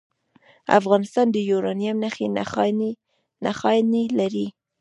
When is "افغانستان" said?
0.79-1.27